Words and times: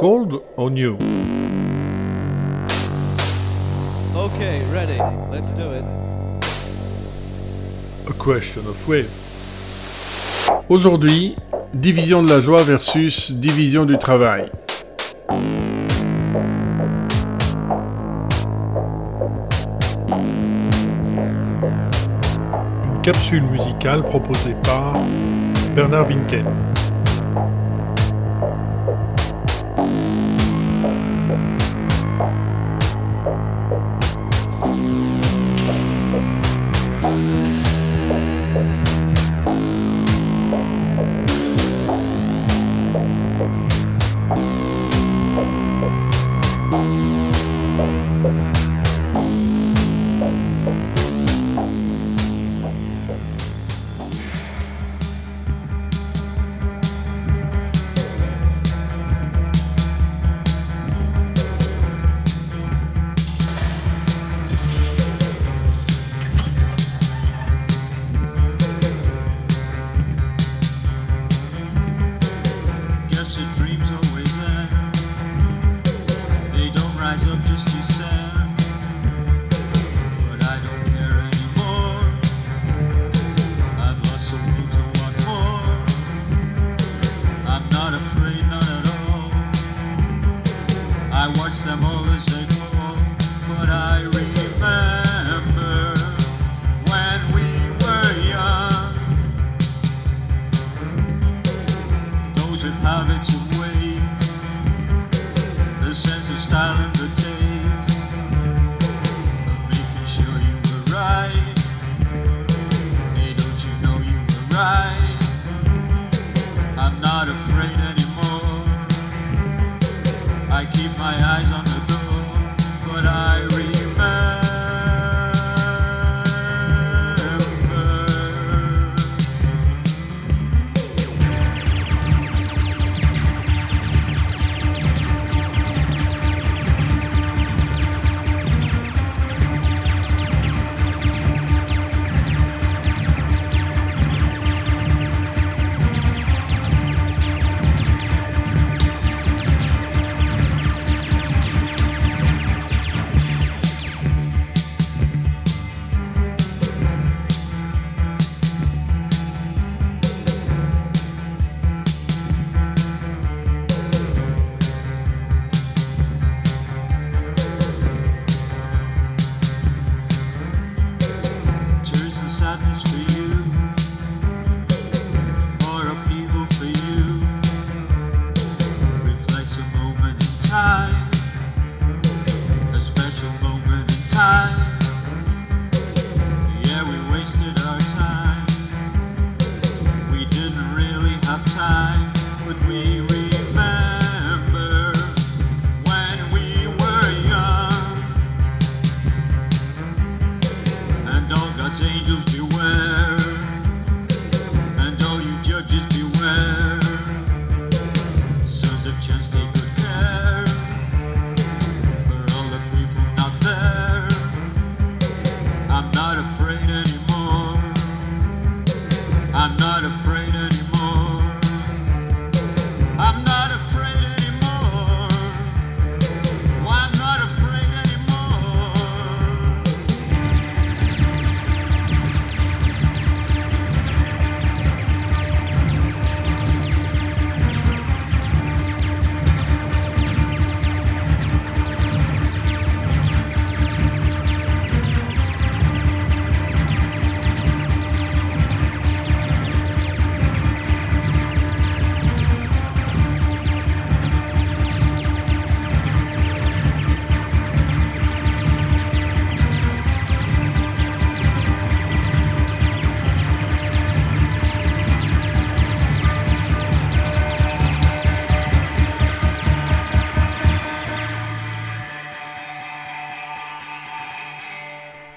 Cold 0.00 0.40
or 0.56 0.70
new? 0.70 0.94
Okay, 4.16 4.62
ready. 4.72 4.96
Let's 5.30 5.52
do 5.52 5.72
it. 5.72 5.84
A 8.08 8.12
question 8.14 8.66
of 8.66 8.88
wave. 8.88 9.10
Aujourd'hui, 10.70 11.36
division 11.74 12.22
de 12.22 12.32
la 12.32 12.40
joie 12.40 12.62
versus 12.62 13.30
division 13.30 13.84
du 13.84 13.98
travail. 13.98 14.50
Une 22.86 23.02
capsule 23.02 23.42
musicale 23.42 24.02
proposée 24.02 24.56
par 24.64 24.94
Bernard 25.74 26.06
Winken. 26.06 26.46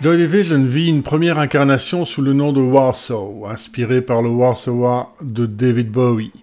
Joy 0.04 0.18
Division 0.18 0.66
vit 0.66 0.90
une 0.90 1.02
première 1.02 1.40
incarnation 1.40 2.04
sous 2.04 2.22
le 2.22 2.34
nom 2.34 2.52
de 2.52 2.60
Warsaw, 2.60 3.48
inspiré 3.48 4.02
par 4.02 4.22
le 4.22 4.28
Warsaw 4.28 5.08
de 5.22 5.46
David 5.46 5.92
Bowie. 5.92 6.34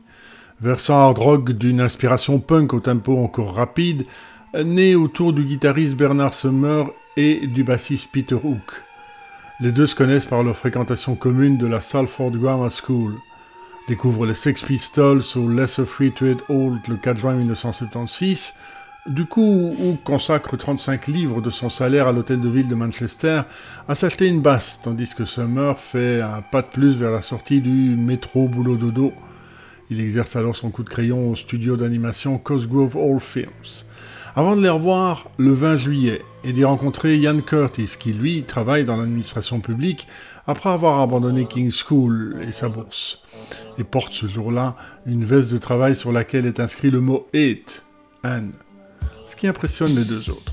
Versant 0.62 0.98
hard 0.98 1.18
rock 1.18 1.52
d'une 1.52 1.82
inspiration 1.82 2.38
punk 2.38 2.72
au 2.72 2.80
tempo 2.80 3.18
encore 3.18 3.54
rapide, 3.54 4.04
né 4.54 4.94
autour 4.94 5.34
du 5.34 5.44
guitariste 5.44 5.94
Bernard 5.94 6.32
Summer 6.32 6.86
et 7.18 7.46
du 7.48 7.62
bassiste 7.62 8.08
Peter 8.10 8.34
Hook. 8.34 8.82
Les 9.60 9.72
deux 9.72 9.86
se 9.86 9.94
connaissent 9.94 10.24
par 10.24 10.42
leur 10.42 10.56
fréquentation 10.56 11.14
commune 11.14 11.58
de 11.58 11.66
la 11.66 11.82
Salford 11.82 12.30
Grammar 12.30 12.70
School. 12.70 13.12
découvre 13.88 14.24
les 14.24 14.34
Sex 14.34 14.62
Pistols 14.62 15.20
au 15.36 15.50
Lesser 15.50 15.84
Free 15.84 16.12
Trade 16.12 16.40
Hold 16.48 16.88
le 16.88 16.96
4 16.96 17.20
juin 17.20 17.34
1976, 17.34 18.54
du 19.10 19.26
coup, 19.26 19.74
ou 19.76 19.98
consacre 20.04 20.56
35 20.56 21.08
livres 21.08 21.40
de 21.40 21.50
son 21.50 21.68
salaire 21.68 22.06
à 22.06 22.12
l'hôtel 22.12 22.40
de 22.40 22.48
ville 22.48 22.68
de 22.68 22.76
Manchester 22.76 23.42
à 23.88 23.96
s'acheter 23.96 24.28
une 24.28 24.40
basse, 24.40 24.80
tandis 24.82 25.12
que 25.14 25.24
Summer 25.24 25.76
fait 25.78 26.20
un 26.20 26.42
pas 26.42 26.62
de 26.62 26.68
plus 26.68 26.96
vers 26.96 27.10
la 27.10 27.20
sortie 27.20 27.60
du 27.60 27.96
métro 27.96 28.46
boulot 28.46 28.76
dodo. 28.76 29.12
Il 29.90 30.00
exerce 30.00 30.36
alors 30.36 30.54
son 30.54 30.70
coup 30.70 30.84
de 30.84 30.88
crayon 30.88 31.28
au 31.28 31.34
studio 31.34 31.76
d'animation 31.76 32.38
Cosgrove 32.38 32.96
All 32.96 33.18
Films. 33.18 33.84
Avant 34.36 34.54
de 34.54 34.62
les 34.62 34.68
revoir 34.68 35.28
le 35.38 35.52
20 35.52 35.74
juillet 35.74 36.22
et 36.44 36.52
d'y 36.52 36.62
rencontrer 36.62 37.16
Ian 37.16 37.40
Curtis, 37.40 37.96
qui 37.98 38.12
lui 38.12 38.44
travaille 38.44 38.84
dans 38.84 38.96
l'administration 38.96 39.58
publique 39.58 40.06
après 40.46 40.70
avoir 40.70 41.00
abandonné 41.00 41.46
King's 41.46 41.82
School 41.84 42.36
et 42.46 42.52
sa 42.52 42.68
bourse, 42.68 43.22
et 43.76 43.82
porte 43.82 44.12
ce 44.12 44.28
jour-là 44.28 44.76
une 45.04 45.24
veste 45.24 45.52
de 45.52 45.58
travail 45.58 45.96
sur 45.96 46.12
laquelle 46.12 46.46
est 46.46 46.60
inscrit 46.60 46.92
le 46.92 47.00
mot 47.00 47.26
Hate, 47.34 47.84
Anne 48.22 48.52
qui 49.40 49.46
impressionne 49.46 49.96
les 49.96 50.04
deux 50.04 50.28
autres. 50.28 50.52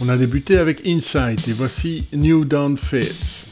On 0.00 0.08
a 0.08 0.16
débuté 0.16 0.56
avec 0.56 0.86
Insight 0.86 1.46
et 1.46 1.52
voici 1.52 2.06
New 2.14 2.46
Dawn 2.46 2.78
Fates. 2.78 3.49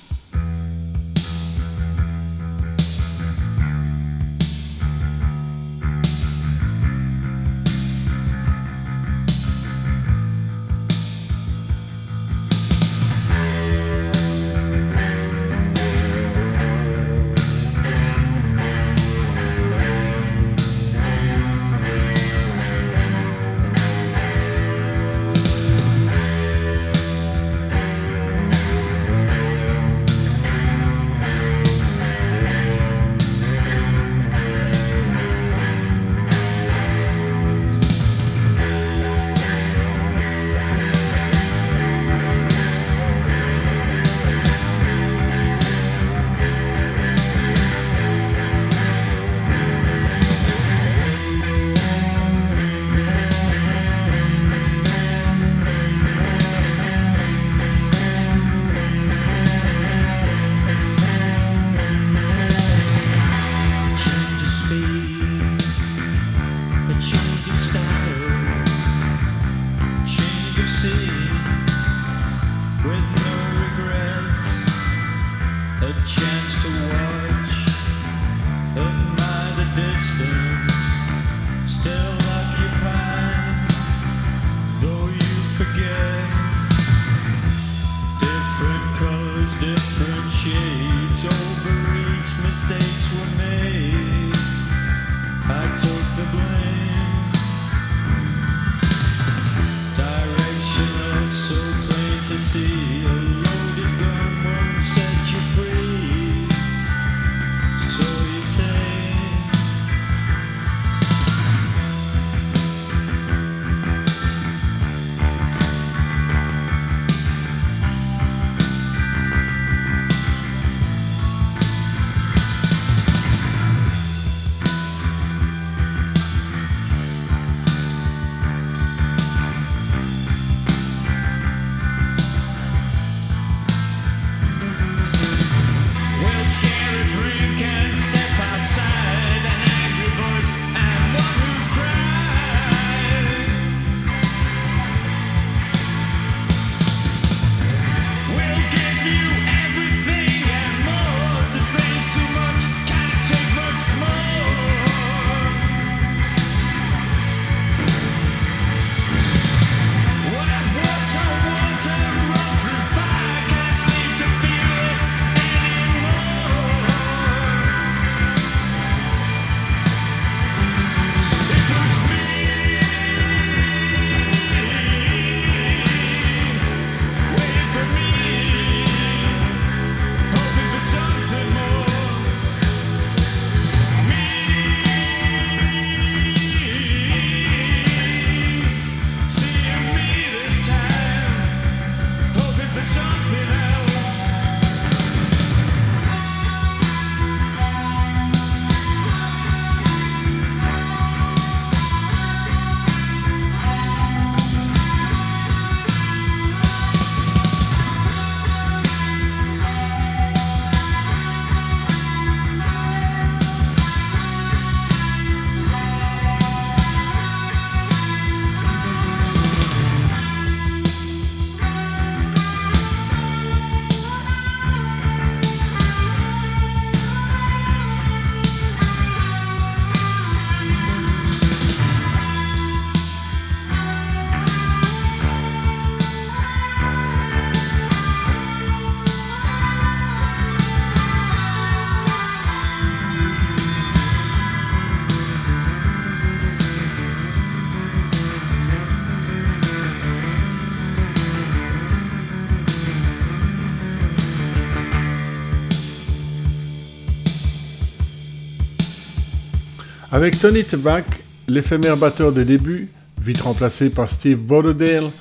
Avec 260.19 260.41
Tony 260.41 260.65
Tebak, 260.65 261.23
l'éphémère 261.47 261.97
batteur 261.97 262.33
des 262.33 262.45
débuts, 262.45 262.89
vite 263.23 263.41
remplacé 263.41 263.89
par 263.89 264.11
Steve 264.11 264.39
Borderdale, 264.39 265.13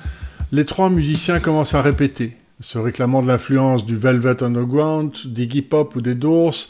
les 0.50 0.64
trois 0.64 0.90
musiciens 0.90 1.38
commencent 1.38 1.74
à 1.74 1.82
répéter, 1.82 2.36
se 2.58 2.78
réclamant 2.78 3.22
de 3.22 3.28
l'influence 3.28 3.86
du 3.86 3.94
Velvet 3.94 4.42
Underground, 4.42 5.12
d'Iggy 5.26 5.62
Pop 5.62 5.94
ou 5.94 6.00
des 6.00 6.16
Doors, 6.16 6.66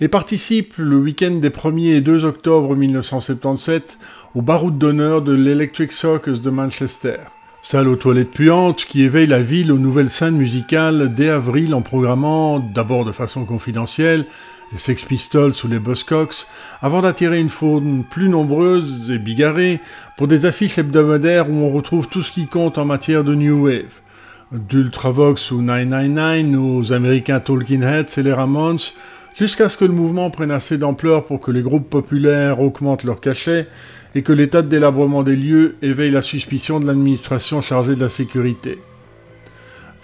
et 0.00 0.06
participent 0.06 0.76
le 0.76 0.96
week-end 0.96 1.32
des 1.32 1.50
1er 1.50 1.96
et 1.96 2.00
2 2.00 2.24
octobre 2.24 2.76
1977 2.76 3.98
au 4.36 4.42
baroud 4.42 4.78
d'honneur 4.78 5.20
de 5.20 5.32
l'Electric 5.32 5.90
Circus 5.90 6.40
de 6.40 6.50
Manchester. 6.50 7.16
Salle 7.62 7.88
aux 7.88 7.96
toilettes 7.96 8.30
puantes 8.30 8.84
qui 8.84 9.02
éveille 9.02 9.26
la 9.26 9.42
ville 9.42 9.72
aux 9.72 9.78
nouvelles 9.78 10.10
scènes 10.10 10.36
musicales 10.36 11.12
dès 11.14 11.30
avril 11.30 11.74
en 11.74 11.82
programmant, 11.82 12.60
d'abord 12.60 13.04
de 13.04 13.12
façon 13.12 13.44
confidentielle, 13.44 14.26
les 14.72 14.78
Sex 14.78 15.04
Pistols 15.04 15.52
ou 15.64 15.68
les 15.68 15.78
Buzzcocks, 15.78 16.46
avant 16.80 17.02
d'attirer 17.02 17.38
une 17.38 17.48
faune 17.48 18.04
plus 18.08 18.28
nombreuse 18.28 19.10
et 19.10 19.18
bigarrée 19.18 19.80
pour 20.16 20.26
des 20.26 20.46
affiches 20.46 20.78
hebdomadaires 20.78 21.50
où 21.50 21.54
on 21.54 21.70
retrouve 21.70 22.08
tout 22.08 22.22
ce 22.22 22.32
qui 22.32 22.46
compte 22.46 22.78
en 22.78 22.84
matière 22.84 23.24
de 23.24 23.34
New 23.34 23.66
Wave. 23.66 24.00
D'Ultravox 24.52 25.50
ou 25.50 25.62
999 25.62 26.60
aux 26.60 26.92
Américains 26.92 27.40
Talking 27.40 27.82
Heads 27.82 28.18
et 28.18 28.22
les 28.22 28.32
Ramones, 28.32 28.78
jusqu'à 29.34 29.68
ce 29.68 29.76
que 29.76 29.84
le 29.84 29.92
mouvement 29.92 30.30
prenne 30.30 30.50
assez 30.50 30.78
d'ampleur 30.78 31.24
pour 31.24 31.40
que 31.40 31.50
les 31.50 31.62
groupes 31.62 31.88
populaires 31.88 32.60
augmentent 32.60 33.04
leur 33.04 33.20
cachet 33.20 33.68
et 34.14 34.22
que 34.22 34.32
l'état 34.32 34.62
de 34.62 34.68
délabrement 34.68 35.22
des 35.22 35.36
lieux 35.36 35.76
éveille 35.82 36.10
la 36.10 36.22
suspicion 36.22 36.80
de 36.80 36.86
l'administration 36.86 37.62
chargée 37.62 37.94
de 37.94 38.00
la 38.00 38.08
sécurité. 38.08 38.78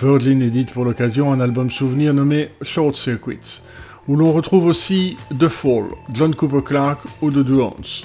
Virgin 0.00 0.42
édite 0.42 0.72
pour 0.72 0.84
l'occasion 0.84 1.32
un 1.32 1.40
album 1.40 1.70
souvenir 1.70 2.14
nommé 2.14 2.50
Short 2.62 2.94
Circuits, 2.94 3.62
où 4.08 4.16
l'on 4.16 4.32
retrouve 4.32 4.66
aussi 4.66 5.16
The 5.38 5.48
Fall, 5.48 5.90
John 6.12 6.34
Cooper 6.34 6.62
Clarke 6.62 7.04
ou 7.20 7.30
The 7.30 7.44
Drones. 7.44 8.04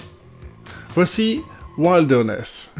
Voici 0.94 1.42
Wilderness. 1.78 2.74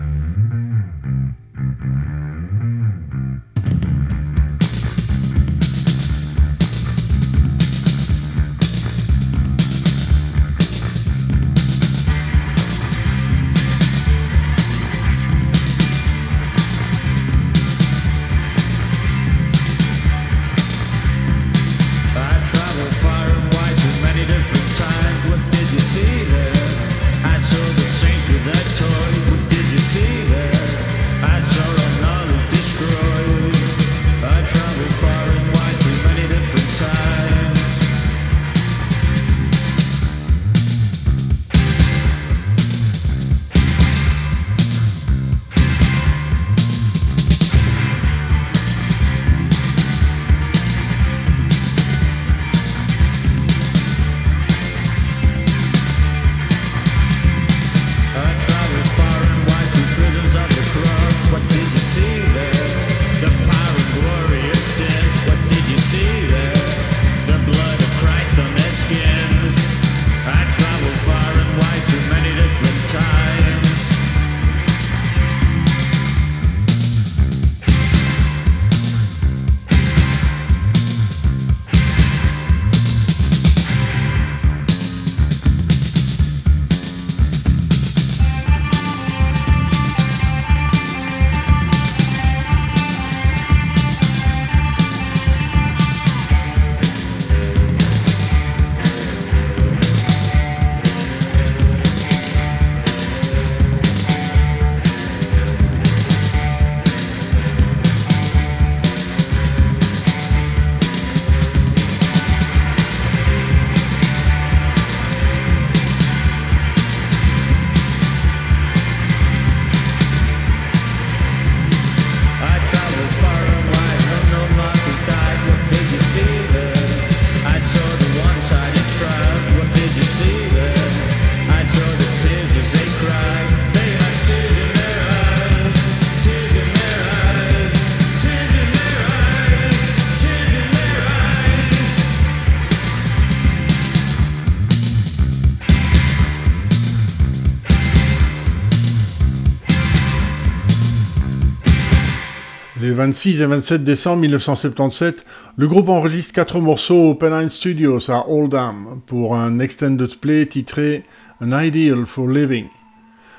26 153.04 153.42
et 153.42 153.46
27 153.46 153.84
décembre 153.84 154.22
1977, 154.22 155.26
le 155.58 155.68
groupe 155.68 155.90
enregistre 155.90 156.34
quatre 156.34 156.62
morceaux 156.62 157.10
au 157.10 157.16
Pennine 157.16 157.50
Studios 157.50 158.10
à 158.10 158.30
Oldham 158.30 159.02
pour 159.08 159.36
un 159.36 159.60
extended 159.60 160.16
play 160.22 160.46
titré 160.46 161.04
An 161.42 161.60
Ideal 161.60 162.06
for 162.06 162.30
Living. 162.30 162.68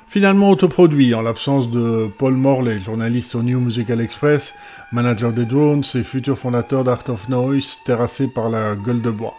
Finalement 0.07 0.51
autoproduit 0.51 1.15
en 1.15 1.23
l'absence 1.23 1.71
de 1.71 2.11
Paul 2.19 2.35
Morley, 2.35 2.77
journaliste 2.79 3.37
au 3.37 3.43
New 3.43 3.59
Musical 3.59 4.03
Express, 4.03 4.55
manager 4.93 5.33
des 5.33 5.47
Drones 5.47 5.85
et 5.95 6.03
futur 6.03 6.37
fondateur 6.37 6.85
d'Art 6.85 7.09
of 7.09 7.31
Noise, 7.31 7.79
terrassé 7.87 8.27
par 8.27 8.51
la 8.51 8.77
gueule 8.77 9.01
de 9.01 9.11
bois. 9.11 9.35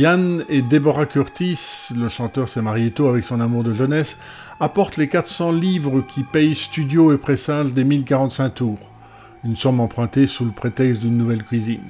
Yann 0.00 0.46
et 0.48 0.62
Deborah 0.62 1.04
Curtis, 1.04 1.88
le 1.94 2.08
chanteur 2.08 2.48
s'est 2.48 2.62
marié 2.62 2.90
tôt 2.90 3.08
avec 3.08 3.22
son 3.22 3.38
amour 3.38 3.64
de 3.64 3.74
jeunesse, 3.74 4.16
apportent 4.58 4.96
les 4.96 5.10
400 5.10 5.52
livres 5.52 6.00
qui 6.00 6.22
payent 6.22 6.54
studio 6.54 7.12
et 7.12 7.18
pressage 7.18 7.74
des 7.74 7.84
1045 7.84 8.48
tours, 8.48 8.78
une 9.44 9.56
somme 9.56 9.78
empruntée 9.78 10.26
sous 10.26 10.46
le 10.46 10.52
prétexte 10.52 11.02
d'une 11.02 11.18
nouvelle 11.18 11.44
cuisine. 11.44 11.84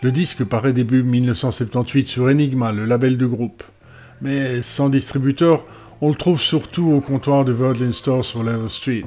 Le 0.00 0.10
disque 0.10 0.42
paraît 0.42 0.72
début 0.72 1.04
1978 1.04 2.08
sur 2.08 2.24
Enigma, 2.24 2.72
le 2.72 2.84
label 2.84 3.16
du 3.16 3.28
groupe. 3.28 3.62
Mais 4.20 4.60
sans 4.60 4.88
distributeur, 4.88 5.64
on 6.00 6.08
le 6.08 6.16
trouve 6.16 6.40
surtout 6.40 6.90
au 6.90 7.00
comptoir 7.00 7.44
de 7.44 7.52
Virgin 7.52 7.92
Store 7.92 8.24
sur 8.24 8.42
Level 8.42 8.68
Street. 8.68 9.04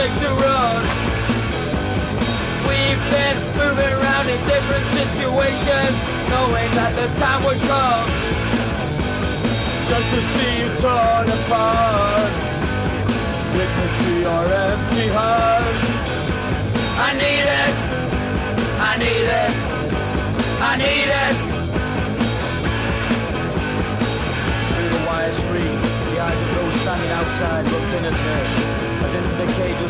For 0.00 0.18
the 0.20 0.30
run. 0.42 0.82
We've 2.68 3.04
been 3.10 3.36
moving 3.58 3.92
around 3.92 4.28
in 4.28 4.40
different 4.48 4.86
situations, 4.96 5.94
knowing 6.30 6.70
that 6.78 6.92
the 6.96 7.08
time 7.20 7.44
would 7.44 7.60
come 7.68 8.08
just 9.88 10.08
to 10.14 10.20
see 10.32 10.52
you 10.62 10.68
torn 10.80 11.28
apart. 11.28 11.79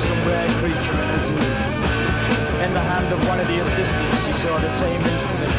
Some 0.00 0.20
rare 0.26 0.48
creature 0.60 0.96
in 0.96 1.10
a 1.12 1.20
zoo. 1.26 1.80
In 2.64 2.72
the 2.72 2.80
hand 2.80 3.08
of 3.12 3.20
one 3.28 3.40
of 3.40 3.46
the 3.46 3.60
assistants, 3.60 4.24
she 4.24 4.32
saw 4.32 4.56
the 4.58 4.70
same 4.70 5.00
instrument 5.00 5.52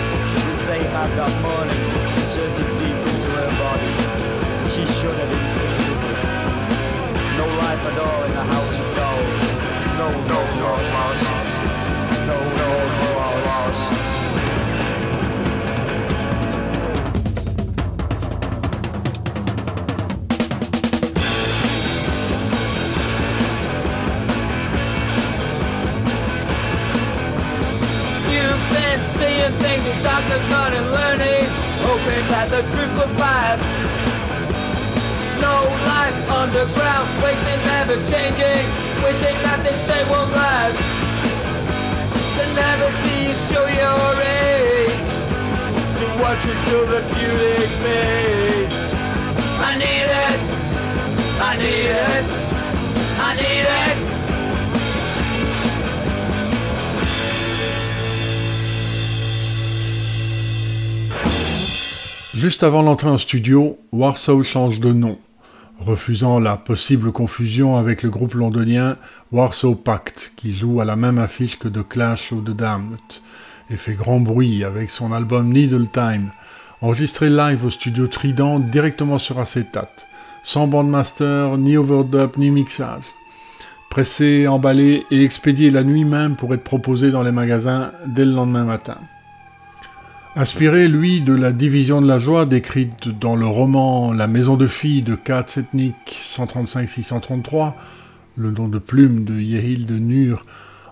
as 0.53 0.65
they 0.67 0.83
had 0.95 1.09
that 1.19 1.33
morning, 1.45 1.81
inserted 2.21 2.69
deep 2.81 2.99
into 3.11 3.29
her 3.37 3.51
body. 3.61 3.93
She 4.73 4.83
shuddered 4.85 5.31
instinctively. 5.31 6.15
No 7.37 7.45
life 7.63 7.83
at 7.89 7.97
all 8.01 8.21
in 8.27 8.33
the 8.39 8.45
house 8.55 8.77
of 8.83 8.87
dolls. 8.97 9.41
No, 9.99 10.07
no, 10.31 10.39
no 10.61 10.71
lost. 10.95 11.27
No, 12.29 12.37
no, 12.61 12.69
no 13.01 13.09
lost. 13.45 14.10
Seeing 29.59 29.81
things 29.81 29.85
that 29.85 30.03
doctors 30.03 30.49
not 30.49 30.73
in 30.73 30.85
learning, 30.91 31.45
hoping 31.83 32.25
that 32.29 32.49
the 32.51 32.61
truth 32.71 32.93
will 32.95 33.13
pass. 33.17 33.59
No 35.41 35.65
life 35.87 36.17
underground, 36.29 37.07
wasting, 37.23 37.61
never 37.65 37.97
changing, 38.11 38.65
wishing 39.03 39.37
that 39.43 39.59
this 39.63 39.79
day 39.87 40.03
won't 40.09 40.31
last. 40.31 40.77
To 42.37 42.43
never 42.55 42.89
see 43.01 43.27
you 43.27 43.35
show 43.49 43.65
your 43.65 44.13
age, 44.21 45.09
to 45.97 46.05
watch 46.21 46.41
you 46.45 46.55
till 46.67 46.85
the 46.85 47.01
beauty 47.15 47.67
fades. 47.81 48.75
I 49.59 49.71
need 49.77 50.09
it, 50.27 50.39
I 51.41 51.51
need 51.57 51.89
it, 51.89 52.25
I 53.19 53.31
need 53.35 53.65
it. 53.65 54.00
Juste 62.41 62.63
avant 62.63 62.81
l'entrée 62.81 63.07
en 63.07 63.19
studio, 63.19 63.77
Warsaw 63.91 64.41
change 64.41 64.79
de 64.79 64.91
nom, 64.91 65.19
refusant 65.79 66.39
la 66.39 66.57
possible 66.57 67.11
confusion 67.11 67.77
avec 67.77 68.01
le 68.01 68.09
groupe 68.09 68.33
londonien 68.33 68.97
Warsaw 69.31 69.75
Pact, 69.75 70.33
qui 70.37 70.51
joue 70.51 70.81
à 70.81 70.85
la 70.85 70.95
même 70.95 71.19
affiche 71.19 71.59
que 71.59 71.67
The 71.67 71.87
Clash 71.87 72.31
ou 72.31 72.41
The 72.41 72.49
Damned, 72.49 72.97
et 73.69 73.77
fait 73.77 73.93
grand 73.93 74.19
bruit 74.19 74.63
avec 74.63 74.89
son 74.89 75.11
album 75.11 75.53
Needle 75.53 75.87
Time, 75.91 76.31
enregistré 76.81 77.29
live 77.29 77.63
au 77.63 77.69
studio 77.69 78.07
Trident 78.07 78.57
directement 78.57 79.19
sur 79.19 79.37
acétate, 79.37 80.07
sans 80.41 80.65
bandmaster, 80.65 81.55
ni 81.59 81.77
overdub, 81.77 82.37
ni 82.37 82.49
mixage. 82.49 83.03
Pressé, 83.91 84.47
emballé 84.47 85.05
et 85.11 85.23
expédié 85.23 85.69
la 85.69 85.83
nuit 85.83 86.05
même 86.05 86.35
pour 86.35 86.55
être 86.55 86.63
proposé 86.63 87.11
dans 87.11 87.21
les 87.21 87.31
magasins 87.31 87.91
dès 88.07 88.25
le 88.25 88.31
lendemain 88.31 88.65
matin. 88.65 88.97
Inspiré, 90.33 90.87
lui, 90.87 91.19
de 91.19 91.33
la 91.33 91.51
division 91.51 91.99
de 91.99 92.07
la 92.07 92.17
joie 92.17 92.45
décrite 92.45 93.09
dans 93.09 93.35
le 93.35 93.45
roman 93.45 94.13
La 94.13 94.27
maison 94.27 94.55
de 94.55 94.65
filles 94.65 95.01
de 95.01 95.15
Katzetnik 95.15 95.93
135-633, 96.07 97.73
le 98.37 98.49
nom 98.49 98.69
de 98.69 98.79
plume 98.79 99.25
de 99.25 99.33
Yehil 99.33 99.85
de 99.85 99.99
Nur, 99.99 100.45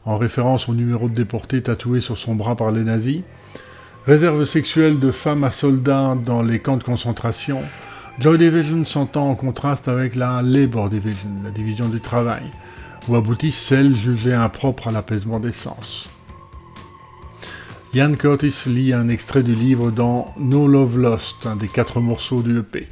en 0.03 0.17
référence 0.17 0.67
au 0.67 0.73
numéro 0.73 1.07
de 1.07 1.13
déporté 1.13 1.63
tatoué 1.63 2.01
sur 2.01 2.17
son 2.17 2.35
bras 2.35 2.57
par 2.57 2.73
les 2.73 2.83
nazis, 2.83 3.21
réserve 4.05 4.43
sexuelle 4.43 4.99
de 4.99 5.09
femmes 5.09 5.45
à 5.45 5.51
soldats 5.51 6.17
dans 6.21 6.43
les 6.43 6.59
camps 6.59 6.77
de 6.77 6.83
concentration, 6.83 7.61
Joy 8.19 8.37
Division 8.37 8.83
s'entend 8.83 9.29
en 9.29 9.35
contraste 9.35 9.87
avec 9.87 10.17
la 10.17 10.41
Labor 10.41 10.89
Division, 10.89 11.29
la 11.45 11.51
division 11.51 11.87
du 11.87 12.01
travail, 12.01 12.43
où 13.07 13.15
aboutissent 13.15 13.57
celles 13.57 13.95
jugées 13.95 14.33
impropres 14.33 14.89
à 14.89 14.91
l'apaisement 14.91 15.39
des 15.39 15.53
sens. 15.53 16.09
Ian 17.91 18.13
Curtis 18.13 18.67
lit 18.67 18.93
un 18.93 19.09
extrait 19.09 19.41
du 19.41 19.55
livre 19.55 19.89
dans 19.89 20.31
No 20.37 20.67
Love 20.67 20.99
Lost, 20.99 21.47
un 21.47 21.55
des 21.55 21.67
quatre 21.67 21.99
morceaux 21.99 22.43
du 22.43 22.59
EP. 22.59 22.85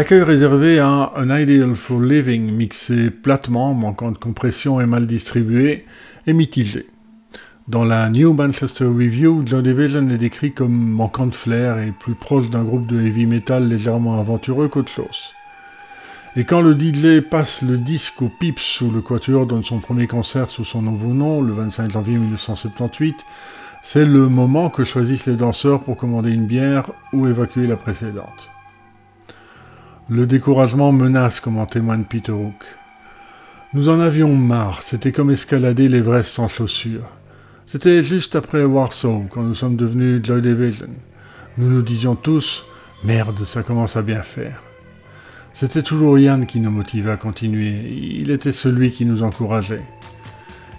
L'accueil 0.00 0.22
réservé 0.22 0.78
à 0.78 1.12
An 1.14 1.28
Ideal 1.28 1.74
for 1.74 2.00
Living, 2.00 2.50
mixé 2.52 3.10
platement, 3.10 3.74
manquant 3.74 4.10
de 4.10 4.16
compression 4.16 4.80
et 4.80 4.86
mal 4.86 5.06
distribué, 5.06 5.84
est 6.26 6.32
mitigé. 6.32 6.86
Dans 7.68 7.84
la 7.84 8.08
New 8.08 8.32
Manchester 8.32 8.86
Review, 8.86 9.42
Joy 9.44 9.62
Division 9.62 10.08
est 10.08 10.16
décrit 10.16 10.52
comme 10.52 10.72
manquant 10.72 11.26
de 11.26 11.34
flair 11.34 11.80
et 11.80 11.92
plus 11.92 12.14
proche 12.14 12.48
d'un 12.48 12.64
groupe 12.64 12.86
de 12.86 12.98
heavy 12.98 13.26
metal 13.26 13.68
légèrement 13.68 14.18
aventureux 14.18 14.68
qu'autre 14.68 14.90
chose. 14.90 15.34
Et 16.34 16.44
quand 16.44 16.62
le 16.62 16.74
DJ 16.74 17.20
passe 17.20 17.60
le 17.60 17.76
disque 17.76 18.22
au 18.22 18.30
Pips 18.30 18.80
où 18.80 18.90
le 18.90 19.02
Quatuor 19.02 19.44
donne 19.44 19.64
son 19.64 19.80
premier 19.80 20.06
concert 20.06 20.48
sous 20.48 20.64
son 20.64 20.80
nouveau 20.80 21.12
nom, 21.12 21.42
le 21.42 21.52
25 21.52 21.90
janvier 21.90 22.16
1978, 22.16 23.26
c'est 23.82 24.06
le 24.06 24.30
moment 24.30 24.70
que 24.70 24.82
choisissent 24.84 25.26
les 25.26 25.36
danseurs 25.36 25.82
pour 25.82 25.98
commander 25.98 26.30
une 26.32 26.46
bière 26.46 26.90
ou 27.12 27.26
évacuer 27.26 27.66
la 27.66 27.76
précédente. 27.76 28.50
Le 30.10 30.26
découragement 30.26 30.90
menace, 30.90 31.38
comme 31.38 31.58
en 31.58 31.66
témoigne 31.66 32.02
Peter 32.02 32.32
Hook. 32.32 32.64
Nous 33.74 33.88
en 33.88 34.00
avions 34.00 34.34
marre, 34.34 34.82
c'était 34.82 35.12
comme 35.12 35.30
escalader 35.30 35.88
l'Everest 35.88 36.32
sans 36.32 36.48
chaussures. 36.48 37.06
C'était 37.64 38.02
juste 38.02 38.34
après 38.34 38.64
Warsaw, 38.64 39.26
quand 39.30 39.42
nous 39.42 39.54
sommes 39.54 39.76
devenus 39.76 40.24
Joy 40.24 40.42
Division. 40.42 40.88
Nous 41.58 41.70
nous 41.70 41.82
disions 41.82 42.16
tous 42.16 42.64
Merde, 43.04 43.44
ça 43.44 43.62
commence 43.62 43.94
à 43.94 44.02
bien 44.02 44.22
faire. 44.22 44.60
C'était 45.52 45.84
toujours 45.84 46.18
Yann 46.18 46.44
qui 46.44 46.58
nous 46.58 46.72
motivait 46.72 47.12
à 47.12 47.16
continuer. 47.16 47.76
Il 48.20 48.32
était 48.32 48.50
celui 48.50 48.90
qui 48.90 49.04
nous 49.04 49.22
encourageait. 49.22 49.86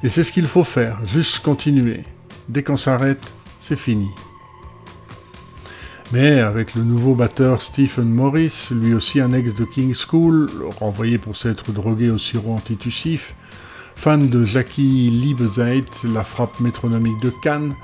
Et 0.04 0.10
c'est 0.10 0.26
ce 0.26 0.34
qu'il 0.34 0.48
faut 0.48 0.66
faire, 0.66 1.00
juste 1.06 1.40
continuer. 1.40 2.02
Dès 2.50 2.64
qu'on 2.64 2.76
s'arrête, 2.76 3.34
c'est 3.62 3.78
fini. 3.78 4.10
Mais 6.14 6.42
avec 6.42 6.76
le 6.76 6.84
nouveau 6.84 7.16
batteur 7.16 7.62
Stephen 7.62 8.10
Morris, 8.10 8.68
lui 8.72 8.94
aussi 8.94 9.22
un 9.22 9.32
ex 9.32 9.56
de 9.56 9.64
King 9.64 9.96
School, 9.96 10.50
renvoyé 10.78 11.18
pour 11.18 11.38
s'être 11.38 11.72
drogué 11.72 12.10
au 12.10 12.18
sirop 12.18 12.54
antitussif, 12.54 13.34
fan 13.96 14.28
de 14.28 14.44
Jackie 14.44 15.10
Liebezeit, 15.10 15.86
la 16.14 16.26
frappe 16.26 16.60
métronomique 16.60 17.22
de 17.22 17.32
Cannes, 17.42 17.76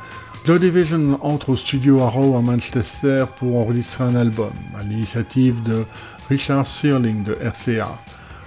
Joy 0.43 0.59
Division 0.59 1.17
entre 1.21 1.51
au 1.51 1.55
studio 1.55 2.01
Arrow 2.01 2.35
à 2.35 2.41
Manchester 2.41 3.25
pour 3.37 3.55
enregistrer 3.55 4.03
un 4.03 4.15
album, 4.15 4.51
à 4.77 4.83
l'initiative 4.83 5.63
de 5.63 5.85
Richard 6.27 6.67
Searling 6.67 7.23
de 7.23 7.37
RCA, 7.41 7.97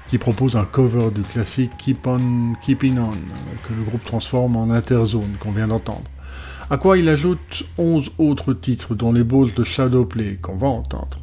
qui 0.08 0.18
propose 0.18 0.56
un 0.56 0.66
cover 0.66 1.10
du 1.10 1.22
classique 1.22 1.72
Keep 1.78 2.06
On 2.06 2.52
Keeping 2.60 2.98
On, 2.98 3.12
que 3.66 3.72
le 3.72 3.82
groupe 3.82 4.04
transforme 4.04 4.56
en 4.56 4.68
Interzone 4.70 5.36
qu'on 5.40 5.52
vient 5.52 5.68
d'entendre. 5.68 6.04
À 6.72 6.76
quoi 6.76 6.96
il 6.98 7.08
ajoute 7.08 7.64
11 7.78 8.12
autres 8.18 8.52
titres, 8.52 8.94
dont 8.94 9.12
les 9.12 9.24
balls 9.24 9.52
de 9.52 9.64
Shadowplay 9.64 10.38
qu'on 10.40 10.54
va 10.54 10.68
entendre. 10.68 11.18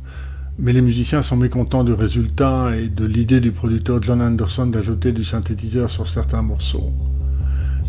Mais 0.60 0.74
les 0.74 0.82
musiciens 0.82 1.22
sont 1.22 1.38
mécontents 1.38 1.86
du 1.86 1.94
résultat 1.94 2.76
et 2.76 2.90
de 2.90 3.06
l'idée 3.06 3.40
du 3.40 3.54
producteur 3.54 4.02
John 4.02 4.22
Anderson 4.22 4.66
d'ajouter 4.66 5.14
du 5.14 5.24
synthétiseur 5.24 5.90
sur 5.90 6.06
certains 6.06 6.42
morceaux. 6.42 6.90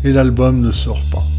Et 0.05 0.13
l'album 0.13 0.61
ne 0.61 0.71
sort 0.71 1.01
pas. 1.11 1.38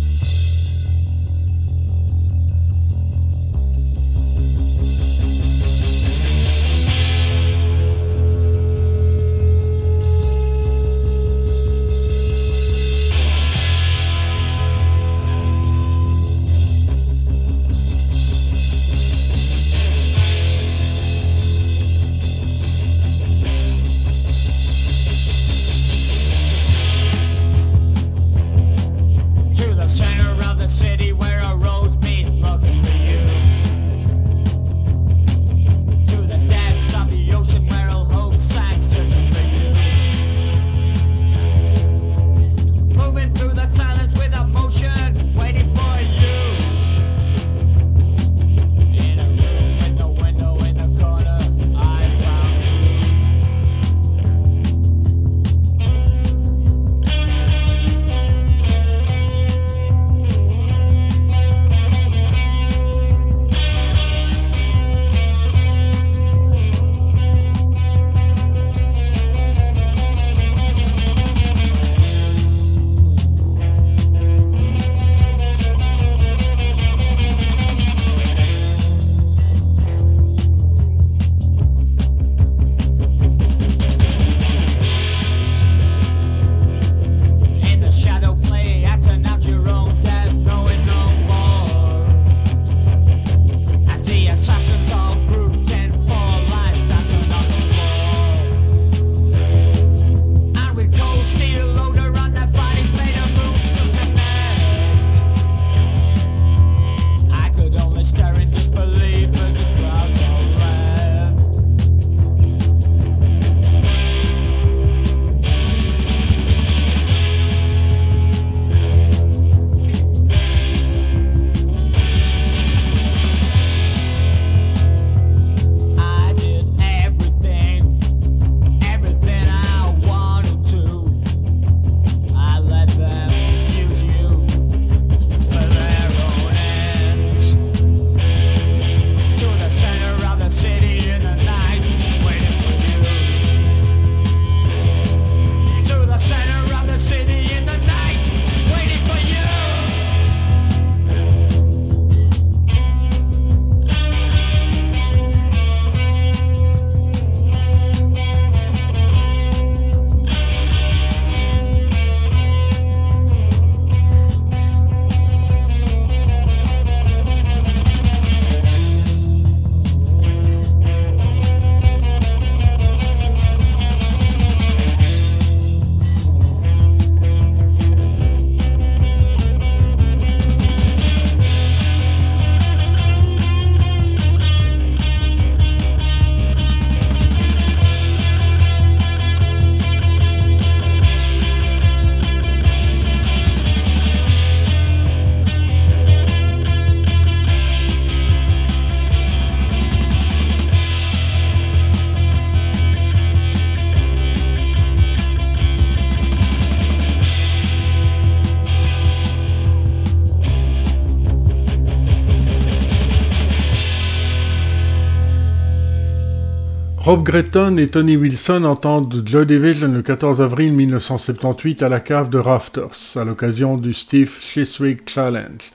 Rob 217.02 217.22
Gretton 217.22 217.78
et 217.78 217.88
Tony 217.88 218.14
Wilson 218.18 218.64
entendent 218.64 219.22
Joy 219.24 219.46
Division 219.46 219.88
le 219.88 220.02
14 220.02 220.42
avril 220.42 220.74
1978 220.74 221.82
à 221.82 221.88
la 221.88 221.98
cave 221.98 222.28
de 222.28 222.36
Rafters, 222.36 223.16
à 223.16 223.24
l'occasion 223.24 223.78
du 223.78 223.94
Steve 223.94 224.30
Chiswick 224.38 225.08
Challenge, 225.08 225.72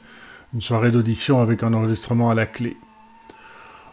une 0.53 0.61
soirée 0.61 0.91
d'audition 0.91 1.41
avec 1.41 1.63
un 1.63 1.73
enregistrement 1.73 2.29
à 2.29 2.35
la 2.35 2.45
clé. 2.45 2.77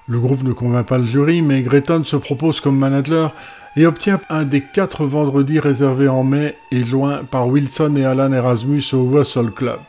Le 0.08 0.20
groupe 0.20 0.42
ne 0.42 0.52
convainc 0.52 0.86
pas 0.86 0.98
le 0.98 1.04
jury, 1.04 1.40
mais 1.40 1.62
Gretton 1.62 2.04
se 2.04 2.16
propose 2.16 2.60
comme 2.60 2.78
manager 2.78 3.34
et 3.76 3.86
obtient 3.86 4.20
un 4.28 4.44
des 4.44 4.60
quatre 4.60 5.06
vendredis 5.06 5.58
réservés 5.58 6.08
en 6.08 6.24
mai 6.24 6.54
et 6.70 6.84
joint 6.84 7.24
par 7.24 7.48
Wilson 7.48 7.96
et 7.96 8.04
Alan 8.04 8.30
Erasmus 8.30 8.84
au 8.92 9.06
Russell 9.06 9.52
Club, 9.52 9.80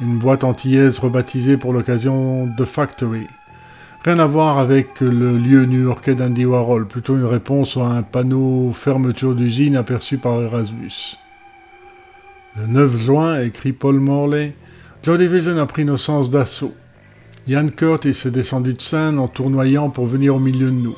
une 0.00 0.18
boîte 0.18 0.42
antillaise 0.42 0.98
rebaptisée 0.98 1.56
pour 1.56 1.72
l'occasion 1.72 2.52
The 2.58 2.64
Factory. 2.64 3.28
Rien 4.02 4.18
à 4.18 4.24
voir 4.24 4.58
avec 4.58 5.02
le 5.02 5.36
lieu 5.36 5.66
new-yorkais 5.66 6.14
d'Andy 6.14 6.46
Warhol, 6.46 6.86
plutôt 6.86 7.16
une 7.16 7.26
réponse 7.26 7.76
à 7.76 7.82
un 7.82 8.02
panneau 8.02 8.72
fermeture 8.72 9.34
d'usine 9.34 9.76
aperçu 9.76 10.16
par 10.16 10.40
Erasmus. 10.40 11.18
Le 12.56 12.66
9 12.66 12.96
juin, 12.96 13.42
écrit 13.42 13.74
Paul 13.74 14.00
Morley, 14.00 14.54
Joy 15.02 15.18
Division 15.18 15.58
a 15.58 15.66
pris 15.66 15.84
nos 15.84 15.98
sens 15.98 16.30
d'assaut. 16.30 16.74
Ian 17.46 17.66
Curtis 17.68 18.22
est 18.24 18.30
descendu 18.30 18.72
de 18.72 18.80
scène 18.80 19.18
en 19.18 19.28
tournoyant 19.28 19.90
pour 19.90 20.06
venir 20.06 20.36
au 20.36 20.40
milieu 20.40 20.70
de 20.70 20.76
nous. 20.76 20.96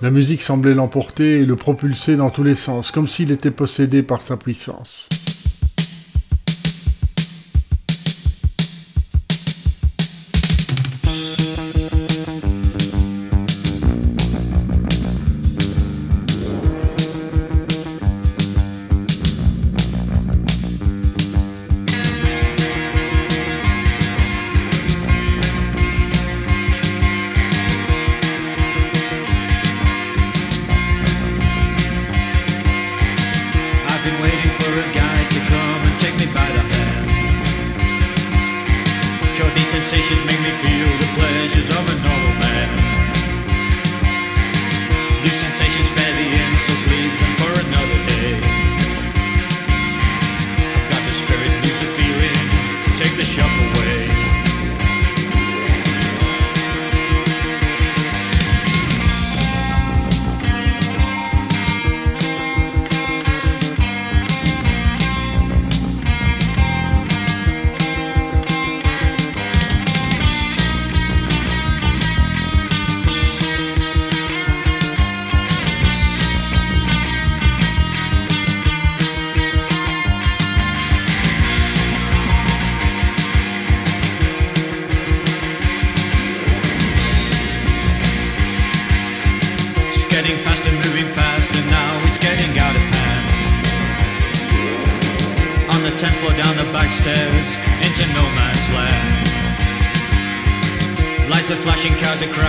La 0.00 0.10
musique 0.10 0.40
semblait 0.40 0.72
l'emporter 0.72 1.40
et 1.40 1.44
le 1.44 1.56
propulser 1.56 2.16
dans 2.16 2.30
tous 2.30 2.42
les 2.42 2.56
sens, 2.56 2.90
comme 2.90 3.06
s'il 3.06 3.32
était 3.32 3.50
possédé 3.50 4.02
par 4.02 4.22
sa 4.22 4.38
puissance. 4.38 5.10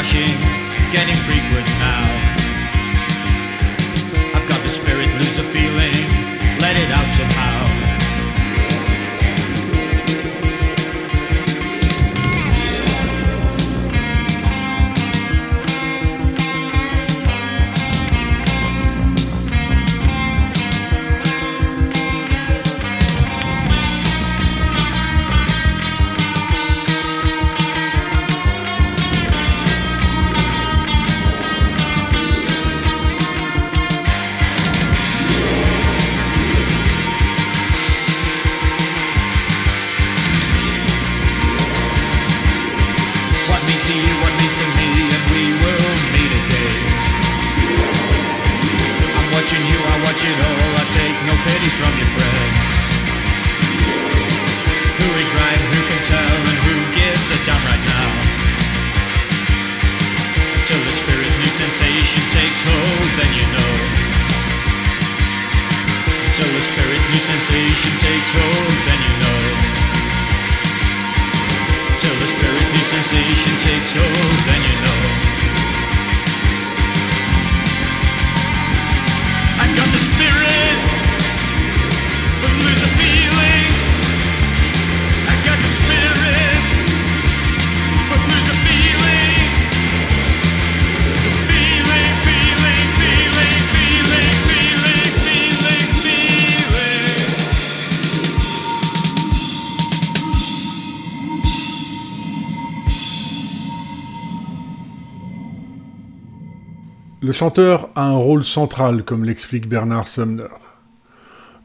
się 0.05 0.34
sensation 73.03 73.57
takes 73.59 73.91
hold, 73.91 74.45
then 74.45 74.61
you 74.61 74.85
know. 74.85 74.94
Le 107.25 107.31
chanteur 107.31 107.89
a 107.95 108.05
un 108.05 108.17
rôle 108.17 108.45
central, 108.45 109.01
comme 109.03 109.25
l'explique 109.25 109.67
Bernard 109.67 110.07
Sumner. 110.07 110.53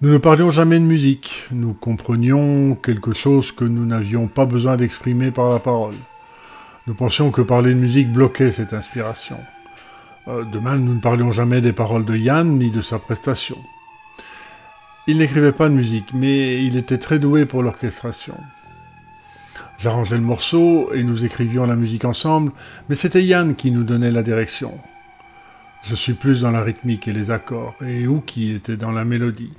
Nous 0.01 0.09
ne 0.09 0.16
parlions 0.16 0.51
jamais 0.51 0.81
de 0.81 0.87
musique, 0.87 1.44
nous 1.51 1.75
comprenions 1.75 2.75
quelque 2.77 3.12
chose 3.12 3.53
que 3.53 3.66
nous 3.66 3.85
n'avions 3.85 4.27
pas 4.27 4.46
besoin 4.46 4.79
d'exprimer 4.79 5.31
par 5.31 5.51
la 5.51 5.59
parole. 5.59 5.96
Nous 6.87 6.94
pensions 6.94 7.31
que 7.31 7.42
parler 7.42 7.75
de 7.75 7.79
musique 7.79 8.11
bloquait 8.11 8.53
cette 8.53 8.73
inspiration. 8.73 9.37
Euh, 10.29 10.44
de 10.44 10.59
même, 10.59 10.83
nous 10.83 10.94
ne 10.94 11.01
parlions 11.01 11.31
jamais 11.31 11.61
des 11.61 11.75
paroles 11.75 12.07
de 12.07 12.16
Yann 12.16 12.57
ni 12.57 12.70
de 12.70 12.81
sa 12.81 12.99
prestation. 12.99 13.59
Il 15.07 15.18
n'écrivait 15.18 15.53
pas 15.53 15.68
de 15.68 15.75
musique, 15.75 16.14
mais 16.14 16.64
il 16.64 16.79
était 16.79 16.96
très 16.96 17.18
doué 17.18 17.44
pour 17.44 17.62
l'orchestration. 17.62 18.38
J'arrangeais 19.77 20.16
le 20.16 20.23
morceau 20.23 20.90
et 20.94 21.03
nous 21.03 21.23
écrivions 21.23 21.66
la 21.66 21.77
musique 21.77 22.07
ensemble, 22.07 22.51
mais 22.88 22.94
c'était 22.94 23.23
Yann 23.23 23.55
qui 23.55 23.70
nous 23.70 23.85
donnait 23.85 24.11
la 24.11 24.23
direction. 24.23 24.73
Je 25.83 25.95
suis 25.95 26.12
plus 26.12 26.43
dans 26.43 26.51
la 26.51 26.62
rythmique 26.62 27.09
et 27.09 27.12
les 27.12 27.31
accords, 27.31 27.75
et 27.85 28.07
qui 28.27 28.53
était 28.53 28.77
dans 28.77 28.93
la 28.93 29.05
mélodie. 29.05 29.53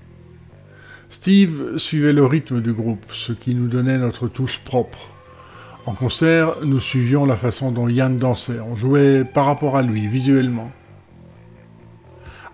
Steve 1.10 1.78
suivait 1.78 2.14
le 2.14 2.26
rythme 2.26 2.62
du 2.62 2.72
groupe, 2.72 3.06
ce 3.12 3.34
qui 3.34 3.54
nous 3.54 3.68
donnait 3.68 3.98
notre 3.98 4.28
touche 4.28 4.60
propre. 4.60 5.10
En 5.86 5.94
concert, 5.94 6.58
nous 6.64 6.80
suivions 6.80 7.26
la 7.26 7.36
façon 7.36 7.72
dont 7.72 7.90
Yann 7.90 8.18
dansait, 8.18 8.60
on 8.60 8.76
jouait 8.76 9.26
par 9.26 9.46
rapport 9.46 9.76
à 9.76 9.82
lui, 9.82 10.08
visuellement. 10.08 10.72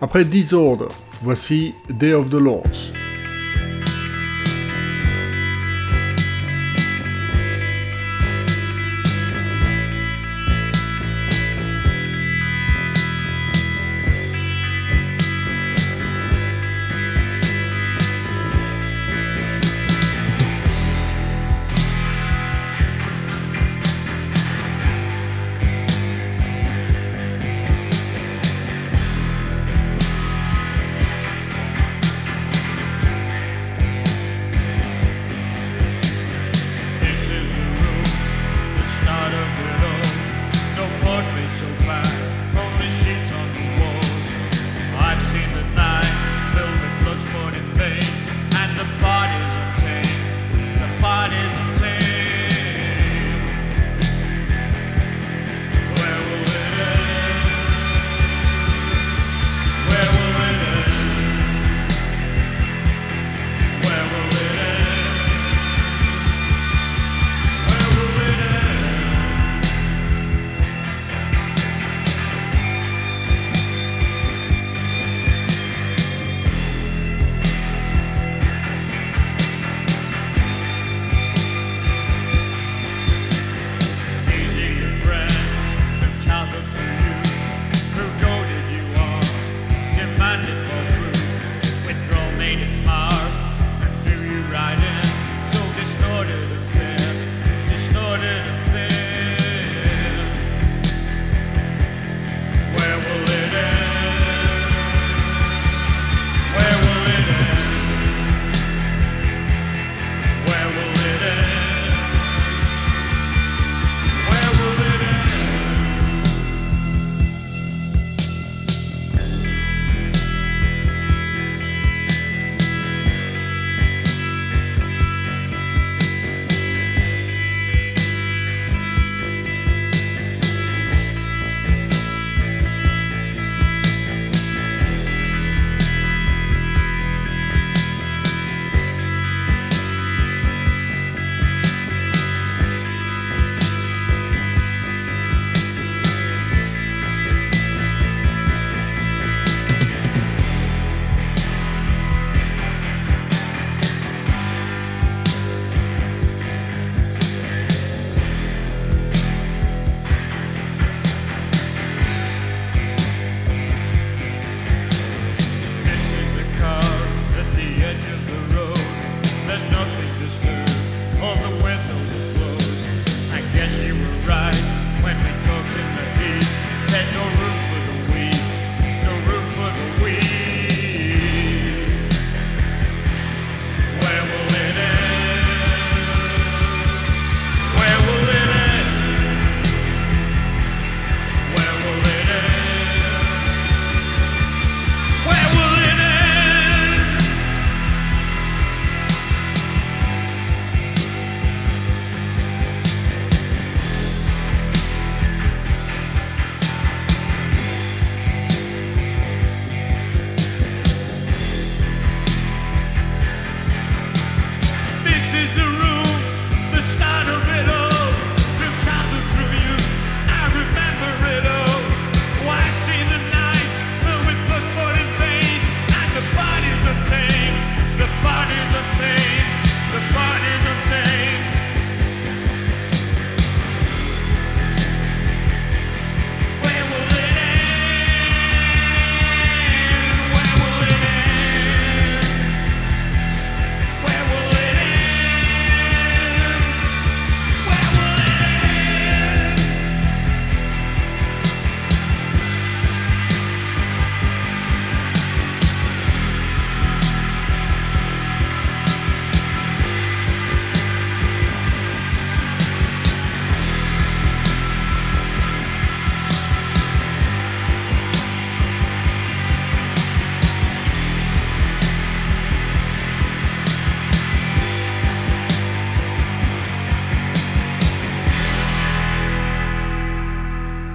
Après 0.00 0.24
Disorder, 0.24 0.88
voici 1.22 1.74
Day 1.90 2.14
of 2.14 2.30
the 2.30 2.34
Lords. 2.34 2.92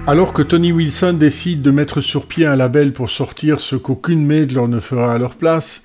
Alors 0.06 0.34
que 0.34 0.42
Tony 0.42 0.70
Wilson 0.70 1.14
décide 1.14 1.62
de 1.62 1.70
mettre 1.70 2.02
sur 2.02 2.26
pied 2.26 2.44
un 2.44 2.56
label 2.56 2.92
pour 2.92 3.08
sortir 3.08 3.60
ce 3.60 3.74
qu'aucune 3.74 4.26
major 4.26 4.68
ne 4.68 4.78
fera 4.78 5.14
à 5.14 5.18
leur 5.18 5.34
place, 5.34 5.82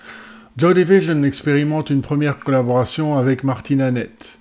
Joy 0.57 0.73
Division 0.73 1.23
expérimente 1.23 1.89
une 1.89 2.01
première 2.01 2.37
collaboration 2.37 3.17
avec 3.17 3.45
Martin 3.45 3.79
Annette. 3.79 4.39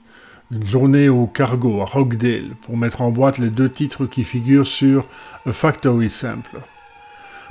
Une 0.50 0.66
journée 0.66 1.08
au 1.08 1.28
cargo 1.28 1.80
à 1.80 1.84
Rockdale 1.84 2.56
pour 2.62 2.76
mettre 2.76 3.02
en 3.02 3.12
boîte 3.12 3.38
les 3.38 3.50
deux 3.50 3.70
titres 3.70 4.06
qui 4.06 4.24
figurent 4.24 4.66
sur 4.66 5.06
A 5.46 5.52
Factory 5.52 6.10
Sample. 6.10 6.58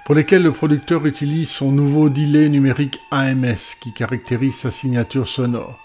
pour 0.03 0.13
lesquels 0.13 0.43
le 0.43 0.51
producteur 0.51 1.05
utilise 1.05 1.49
son 1.49 1.71
nouveau 1.71 2.09
delay 2.09 2.49
numérique 2.49 2.99
AMS 3.09 3.75
qui 3.79 3.93
caractérise 3.93 4.55
sa 4.55 4.71
signature 4.71 5.29
sonore. 5.29 5.79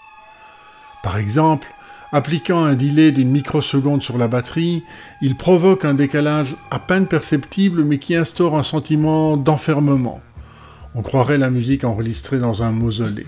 Par 1.03 1.17
exemple, 1.17 1.69
appliquant 2.13 2.63
un 2.63 2.75
delay 2.75 3.11
d'une 3.11 3.31
microseconde 3.31 4.01
sur 4.01 4.17
la 4.17 4.29
batterie, 4.29 4.83
il 5.21 5.35
provoque 5.35 5.83
un 5.83 5.95
décalage 5.95 6.55
à 6.71 6.79
peine 6.79 7.07
perceptible 7.07 7.83
mais 7.83 7.97
qui 7.97 8.15
instaure 8.15 8.57
un 8.57 8.63
sentiment 8.63 9.35
d'enfermement. 9.35 10.21
On 10.95 11.01
croirait 11.01 11.39
la 11.39 11.49
musique 11.49 11.83
enregistrée 11.83 12.37
dans 12.37 12.63
un 12.63 12.71
mausolée. 12.71 13.27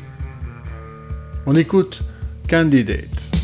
On 1.48 1.56
écoute 1.56 2.04
Candidate. 2.48 3.35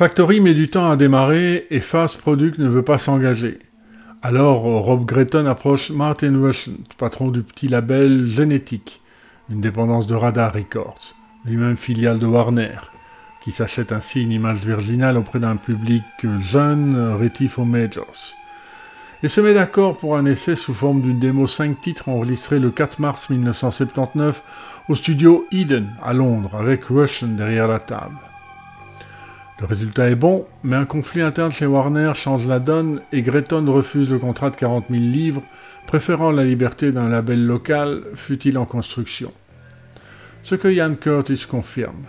Factory 0.00 0.40
met 0.40 0.54
du 0.54 0.70
temps 0.70 0.90
à 0.90 0.96
démarrer 0.96 1.66
et 1.68 1.80
Fast 1.80 2.16
Product 2.16 2.58
ne 2.58 2.68
veut 2.68 2.82
pas 2.82 2.96
s'engager. 2.96 3.58
Alors 4.22 4.62
Rob 4.62 5.04
Gretton 5.04 5.44
approche 5.44 5.90
Martin 5.90 6.40
Rushent, 6.40 6.78
patron 6.96 7.28
du 7.28 7.42
petit 7.42 7.68
label 7.68 8.24
Genetic, 8.24 9.02
une 9.50 9.60
dépendance 9.60 10.06
de 10.06 10.14
Radar 10.14 10.54
Records, 10.54 11.14
lui-même 11.44 11.76
filiale 11.76 12.18
de 12.18 12.24
Warner, 12.24 12.78
qui 13.42 13.52
s'achète 13.52 13.92
ainsi 13.92 14.22
une 14.22 14.32
image 14.32 14.64
virginale 14.64 15.18
auprès 15.18 15.38
d'un 15.38 15.56
public 15.56 16.04
jeune, 16.38 16.96
rétif 17.12 17.58
aux 17.58 17.66
majors. 17.66 18.32
Et 19.22 19.28
se 19.28 19.42
met 19.42 19.52
d'accord 19.52 19.98
pour 19.98 20.16
un 20.16 20.24
essai 20.24 20.56
sous 20.56 20.72
forme 20.72 21.02
d'une 21.02 21.18
démo 21.18 21.46
5 21.46 21.78
titres 21.78 22.08
enregistrée 22.08 22.58
le 22.58 22.70
4 22.70 23.00
mars 23.00 23.28
1979 23.28 24.42
au 24.88 24.94
studio 24.94 25.46
Eden 25.52 25.92
à 26.02 26.14
Londres 26.14 26.54
avec 26.54 26.86
Rushent 26.86 27.36
derrière 27.36 27.68
la 27.68 27.80
table. 27.80 28.29
Le 29.60 29.66
résultat 29.66 30.08
est 30.08 30.14
bon, 30.14 30.46
mais 30.64 30.76
un 30.76 30.86
conflit 30.86 31.20
interne 31.20 31.50
chez 31.50 31.66
Warner 31.66 32.12
change 32.14 32.46
la 32.46 32.60
donne 32.60 33.02
et 33.12 33.20
Gretton 33.20 33.70
refuse 33.70 34.08
le 34.08 34.18
contrat 34.18 34.48
de 34.48 34.56
40 34.56 34.86
000 34.88 35.02
livres, 35.02 35.42
préférant 35.86 36.30
la 36.30 36.44
liberté 36.44 36.92
d'un 36.92 37.10
label 37.10 37.44
local, 37.44 38.04
fut-il 38.14 38.56
en 38.56 38.64
construction. 38.64 39.32
Ce 40.42 40.54
que 40.54 40.68
Ian 40.68 40.94
Curtis 40.94 41.44
confirme. 41.46 42.06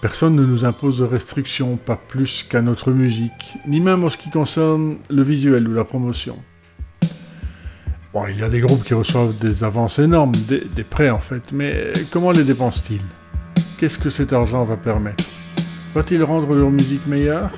Personne 0.00 0.36
ne 0.36 0.46
nous 0.46 0.64
impose 0.64 0.98
de 0.98 1.04
restrictions, 1.04 1.76
pas 1.76 1.96
plus 1.96 2.46
qu'à 2.48 2.62
notre 2.62 2.92
musique, 2.92 3.58
ni 3.66 3.80
même 3.80 4.02
en 4.02 4.08
ce 4.08 4.16
qui 4.16 4.30
concerne 4.30 4.96
le 5.10 5.22
visuel 5.22 5.68
ou 5.68 5.74
la 5.74 5.84
promotion. 5.84 6.38
Bon, 8.14 8.26
il 8.26 8.38
y 8.38 8.42
a 8.42 8.48
des 8.48 8.60
groupes 8.60 8.84
qui 8.84 8.94
reçoivent 8.94 9.36
des 9.36 9.64
avances 9.64 9.98
énormes, 9.98 10.32
des, 10.48 10.62
des 10.74 10.84
prêts 10.84 11.10
en 11.10 11.20
fait, 11.20 11.52
mais 11.52 11.92
comment 12.10 12.30
les 12.30 12.44
dépensent-ils 12.44 13.04
Qu'est-ce 13.78 13.98
que 13.98 14.08
cet 14.08 14.32
argent 14.32 14.64
va 14.64 14.78
permettre? 14.78 15.24
Va-t-il 15.96 16.22
rendre 16.22 16.54
leur 16.54 16.70
musique 16.70 17.06
meilleure? 17.06 17.52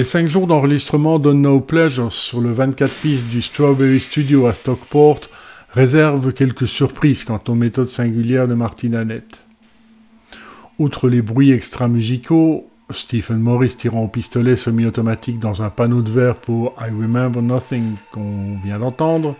Les 0.00 0.04
5 0.04 0.28
jours 0.28 0.46
d'enregistrement 0.46 1.18
donnent 1.18 1.42
No 1.42 1.60
Pleasure 1.60 2.10
sur 2.10 2.40
le 2.40 2.50
24 2.52 2.90
pistes 3.02 3.26
du 3.26 3.42
Strawberry 3.42 4.00
Studio 4.00 4.46
à 4.46 4.54
Stockport. 4.54 5.20
Réservent 5.74 6.32
quelques 6.32 6.66
surprises 6.66 7.22
quant 7.22 7.42
aux 7.48 7.54
méthodes 7.54 7.90
singulières 7.90 8.48
de 8.48 8.54
Martin 8.54 8.94
Annette. 8.94 9.44
Outre 10.78 11.10
les 11.10 11.20
bruits 11.20 11.52
extra-musicaux, 11.52 12.66
Stephen 12.88 13.40
Morris 13.40 13.76
tirant 13.76 14.04
au 14.04 14.08
pistolet 14.08 14.56
semi-automatique 14.56 15.38
dans 15.38 15.60
un 15.60 15.68
panneau 15.68 16.00
de 16.00 16.10
verre 16.10 16.36
pour 16.36 16.74
I 16.80 16.84
Remember 16.84 17.42
Nothing 17.42 17.96
qu'on 18.10 18.56
vient 18.64 18.78
d'entendre, 18.78 19.36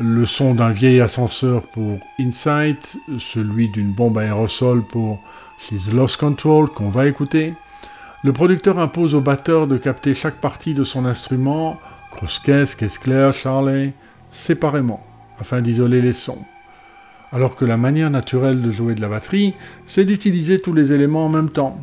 le 0.00 0.26
son 0.26 0.56
d'un 0.56 0.70
vieil 0.70 1.00
ascenseur 1.00 1.62
pour 1.62 2.00
Insight, 2.18 2.96
celui 3.18 3.68
d'une 3.68 3.92
bombe 3.92 4.18
aérosol 4.18 4.82
pour 4.82 5.20
She's 5.58 5.92
Lost 5.92 6.16
Control 6.16 6.68
qu'on 6.70 6.88
va 6.88 7.06
écouter, 7.06 7.54
le 8.24 8.32
producteur 8.32 8.78
impose 8.78 9.14
au 9.14 9.20
batteur 9.20 9.66
de 9.66 9.76
capter 9.76 10.14
chaque 10.14 10.40
partie 10.40 10.72
de 10.72 10.82
son 10.82 11.04
instrument, 11.04 11.78
grosse 12.16 12.38
caisse, 12.38 12.74
claire, 12.74 13.34
charlet, 13.34 13.92
séparément, 14.30 15.04
afin 15.38 15.60
d'isoler 15.60 16.00
les 16.00 16.14
sons. 16.14 16.42
Alors 17.32 17.54
que 17.54 17.66
la 17.66 17.76
manière 17.76 18.08
naturelle 18.08 18.62
de 18.62 18.72
jouer 18.72 18.94
de 18.94 19.02
la 19.02 19.08
batterie, 19.08 19.52
c'est 19.84 20.06
d'utiliser 20.06 20.58
tous 20.58 20.72
les 20.72 20.94
éléments 20.94 21.26
en 21.26 21.28
même 21.28 21.50
temps. 21.50 21.78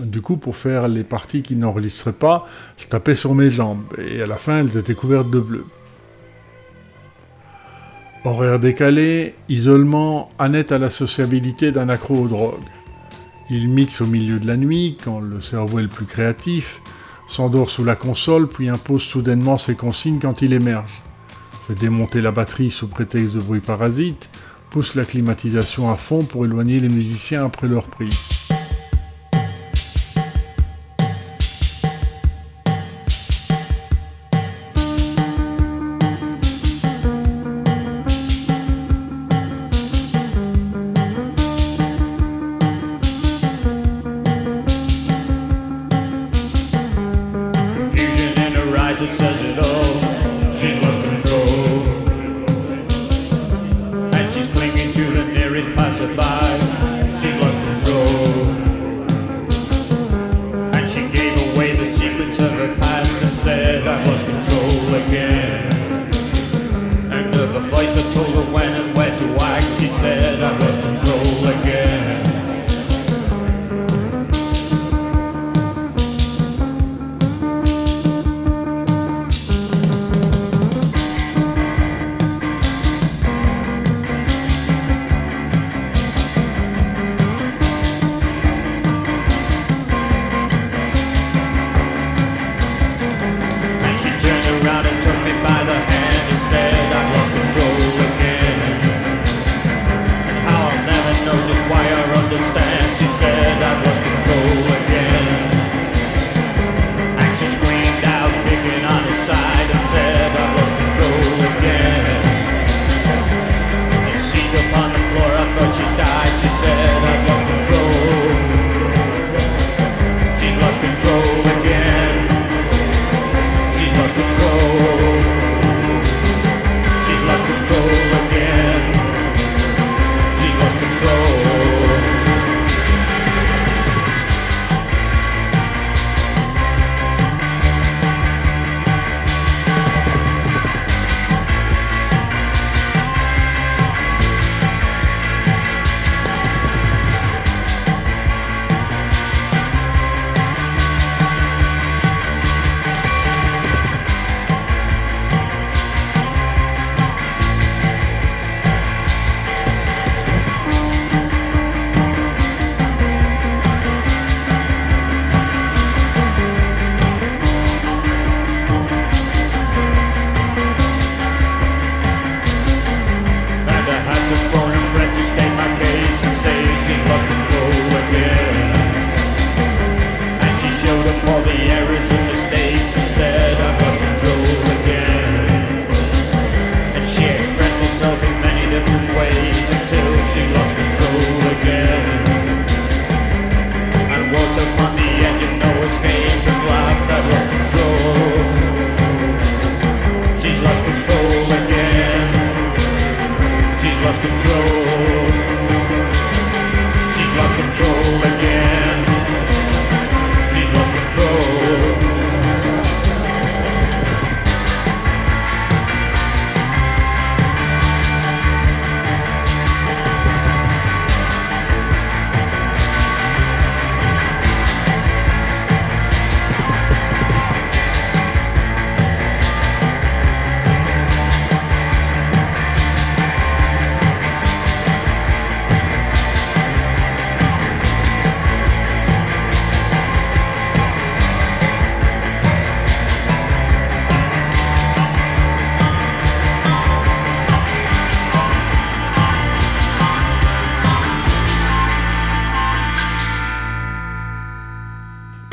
Du 0.00 0.20
coup, 0.20 0.36
pour 0.36 0.56
faire 0.56 0.88
les 0.88 1.04
parties 1.04 1.42
qui 1.42 1.54
n'enregistraient 1.54 2.12
pas, 2.12 2.48
je 2.76 2.88
tapais 2.88 3.14
sur 3.14 3.32
mes 3.36 3.48
jambes, 3.48 3.84
et 3.96 4.22
à 4.22 4.26
la 4.26 4.36
fin, 4.36 4.58
elles 4.58 4.76
étaient 4.76 4.96
couvertes 4.96 5.30
de 5.30 5.38
bleu. 5.38 5.66
Horaire 8.24 8.58
décalé, 8.58 9.36
isolement, 9.48 10.30
Annette 10.40 10.72
a 10.72 10.80
la 10.80 10.90
sociabilité 10.90 11.70
d'un 11.70 11.88
accro 11.88 12.16
aux 12.16 12.28
drogues. 12.28 12.58
Il 13.50 13.68
mixe 13.68 14.00
au 14.00 14.06
milieu 14.06 14.38
de 14.38 14.46
la 14.46 14.56
nuit, 14.56 14.96
quand 15.02 15.20
le 15.20 15.40
cerveau 15.40 15.78
est 15.78 15.82
le 15.82 15.88
plus 15.88 16.06
créatif, 16.06 16.80
s'endort 17.28 17.68
sous 17.68 17.84
la 17.84 17.94
console, 17.94 18.48
puis 18.48 18.68
impose 18.68 19.02
soudainement 19.02 19.58
ses 19.58 19.74
consignes 19.74 20.18
quand 20.18 20.40
il 20.40 20.52
émerge. 20.52 21.02
Fait 21.66 21.74
démonter 21.74 22.22
la 22.22 22.30
batterie 22.30 22.70
sous 22.70 22.88
prétexte 22.88 23.34
de 23.34 23.40
bruit 23.40 23.60
parasite, 23.60 24.30
pousse 24.70 24.94
la 24.94 25.04
climatisation 25.04 25.90
à 25.90 25.96
fond 25.96 26.24
pour 26.24 26.44
éloigner 26.44 26.80
les 26.80 26.88
musiciens 26.88 27.44
après 27.44 27.68
leur 27.68 27.84
prise. 27.84 28.33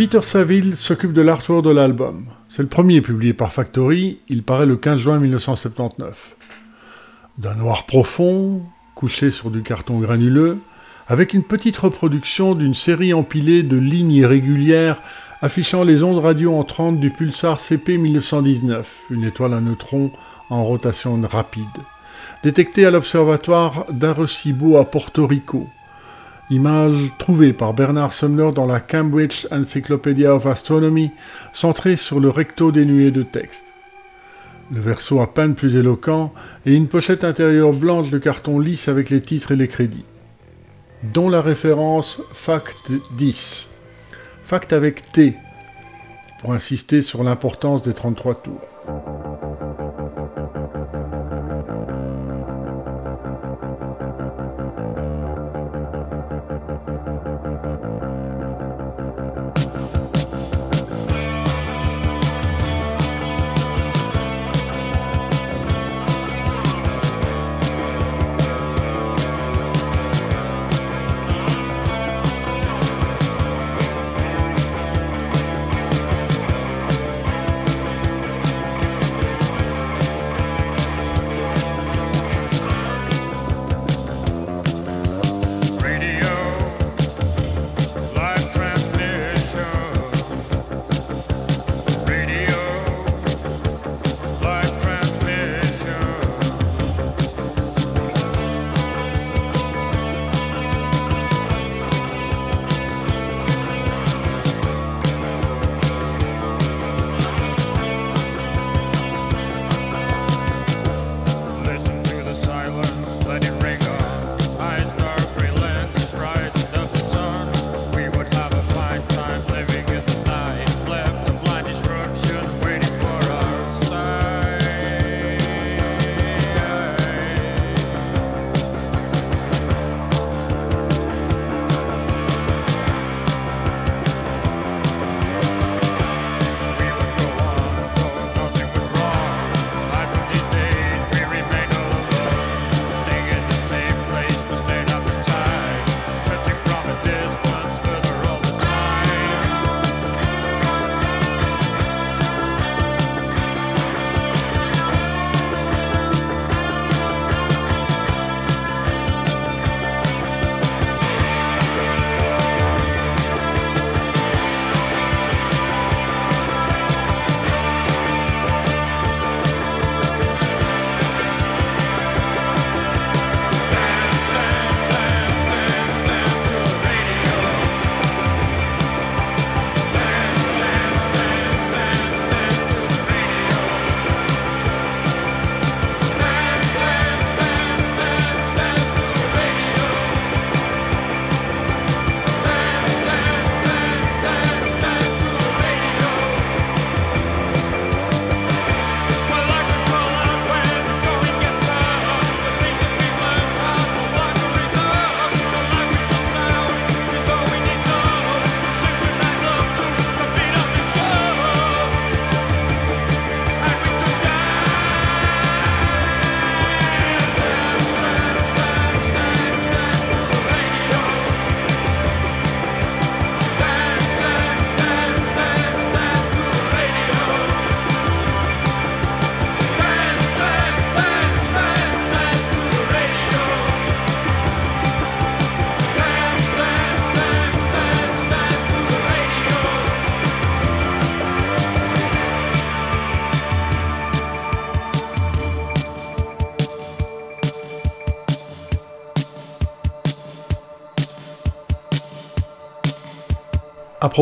Peter 0.01 0.23
Saville 0.23 0.75
s'occupe 0.75 1.13
de 1.13 1.21
l'artwork 1.21 1.63
de 1.63 1.69
l'album. 1.69 2.25
C'est 2.49 2.63
le 2.63 2.67
premier 2.67 3.01
publié 3.01 3.33
par 3.33 3.53
Factory, 3.53 4.17
il 4.29 4.41
paraît 4.41 4.65
le 4.65 4.75
15 4.75 4.99
juin 4.99 5.19
1979. 5.19 6.35
D'un 7.37 7.53
noir 7.53 7.85
profond, 7.85 8.63
couché 8.95 9.29
sur 9.29 9.51
du 9.51 9.61
carton 9.61 9.99
granuleux, 9.99 10.57
avec 11.07 11.35
une 11.35 11.43
petite 11.43 11.77
reproduction 11.77 12.55
d'une 12.55 12.73
série 12.73 13.13
empilée 13.13 13.61
de 13.61 13.77
lignes 13.77 14.13
irrégulières 14.13 15.03
affichant 15.39 15.83
les 15.83 16.01
ondes 16.01 16.17
radio 16.17 16.55
entrantes 16.57 16.99
du 16.99 17.11
pulsar 17.11 17.59
CP 17.59 17.99
1919, 17.99 19.03
une 19.11 19.25
étoile 19.25 19.53
à 19.53 19.61
neutrons 19.61 20.11
en 20.49 20.65
rotation 20.65 21.21
rapide, 21.31 21.67
détectée 22.41 22.87
à 22.87 22.91
l'observatoire 22.91 23.85
d'Arecibo 23.91 24.77
à 24.77 24.85
Porto 24.89 25.27
Rico. 25.27 25.69
Image 26.51 27.13
trouvée 27.17 27.53
par 27.53 27.73
Bernard 27.73 28.11
Sumner 28.11 28.51
dans 28.53 28.65
la 28.65 28.81
Cambridge 28.81 29.47
Encyclopedia 29.51 30.35
of 30.35 30.45
Astronomy, 30.45 31.11
centrée 31.53 31.95
sur 31.95 32.19
le 32.19 32.27
recto 32.27 32.73
dénué 32.73 33.09
de 33.09 33.23
texte. 33.23 33.73
Le 34.69 34.81
verso 34.81 35.21
à 35.21 35.33
peine 35.33 35.55
plus 35.55 35.77
éloquent 35.77 36.33
et 36.65 36.73
une 36.73 36.89
pochette 36.89 37.23
intérieure 37.23 37.71
blanche 37.71 38.09
de 38.09 38.17
carton 38.17 38.59
lisse 38.59 38.89
avec 38.89 39.09
les 39.09 39.21
titres 39.21 39.53
et 39.53 39.55
les 39.55 39.69
crédits. 39.69 40.03
Dont 41.13 41.29
la 41.29 41.39
référence 41.39 42.21
Fact 42.33 42.91
10. 43.15 43.69
Fact 44.43 44.73
avec 44.73 45.09
T, 45.13 45.37
pour 46.41 46.51
insister 46.51 47.01
sur 47.01 47.23
l'importance 47.23 47.81
des 47.81 47.93
33 47.93 48.35
tours. 48.35 48.67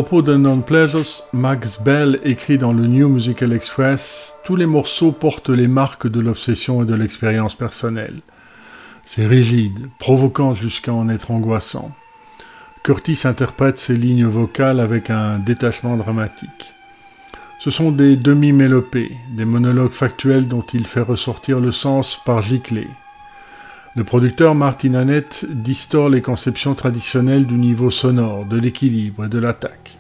Propos 0.04 0.22
de 0.22 0.38
Non 0.38 0.62
Pleasures, 0.62 1.26
Max 1.34 1.78
Bell 1.82 2.22
écrit 2.24 2.58
dans 2.58 2.72
le 2.72 2.88
New 2.88 3.10
Musical 3.10 3.52
Express 3.52 4.34
Tous 4.46 4.56
les 4.56 4.66
morceaux 4.66 5.12
portent 5.12 5.50
les 5.50 5.68
marques 5.68 6.08
de 6.08 6.22
l'obsession 6.22 6.82
et 6.82 6.86
de 6.86 6.96
l'expérience 6.96 7.54
personnelle. 7.54 8.22
C'est 9.06 9.28
rigide, 9.28 9.90
provoquant 10.00 10.54
jusqu'à 10.54 10.94
en 10.94 11.10
être 11.10 11.32
angoissant. 11.32 11.92
Curtis 12.82 13.20
interprète 13.26 13.78
ses 13.78 13.98
lignes 13.98 14.26
vocales 14.26 14.80
avec 14.80 15.10
un 15.10 15.38
détachement 15.38 15.98
dramatique. 15.98 16.74
Ce 17.60 17.70
sont 17.70 17.92
des 17.92 18.16
demi-mélopées, 18.16 19.18
des 19.32 19.44
monologues 19.44 19.92
factuels 19.92 20.48
dont 20.48 20.64
il 20.74 20.88
fait 20.88 21.02
ressortir 21.02 21.60
le 21.60 21.72
sens 21.72 22.18
par 22.24 22.42
giclée. 22.42 22.88
Le 24.00 24.06
producteur 24.06 24.56
Martin 24.56 24.94
Annette 24.94 25.46
distord 25.50 26.08
les 26.08 26.22
conceptions 26.22 26.74
traditionnelles 26.74 27.46
du 27.46 27.56
niveau 27.56 27.90
sonore, 27.90 28.46
de 28.46 28.58
l'équilibre 28.58 29.26
et 29.26 29.28
de 29.28 29.38
l'attaque. 29.38 30.00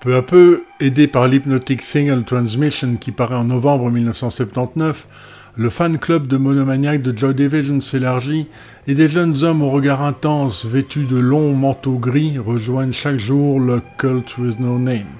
Peu 0.00 0.14
à 0.14 0.22
peu, 0.22 0.62
aidé 0.78 1.08
par 1.08 1.26
l'Hypnotic 1.26 1.82
Single 1.82 2.22
Transmission 2.22 2.94
qui 3.00 3.10
paraît 3.10 3.34
en 3.34 3.42
novembre 3.42 3.90
1979, 3.90 5.08
le 5.56 5.70
fan 5.70 5.98
club 5.98 6.28
de 6.28 6.36
monomaniac 6.36 7.02
de 7.02 7.18
Joy 7.18 7.34
Division 7.34 7.80
s'élargit 7.80 8.46
et 8.86 8.94
des 8.94 9.08
jeunes 9.08 9.42
hommes 9.42 9.62
au 9.62 9.68
regard 9.68 10.02
intense 10.02 10.64
vêtus 10.66 11.04
de 11.04 11.16
longs 11.16 11.52
manteaux 11.54 11.98
gris 11.98 12.38
rejoignent 12.38 12.92
chaque 12.92 13.18
jour 13.18 13.58
le 13.58 13.82
Cult 13.96 14.38
with 14.38 14.60
No 14.60 14.78
Name. 14.78 15.18